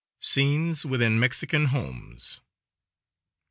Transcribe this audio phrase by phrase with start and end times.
[0.19, 2.41] SCENES WITHIN MEXICAN HOMES.